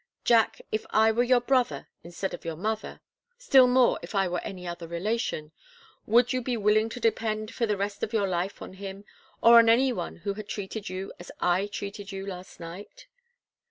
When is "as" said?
11.19-11.31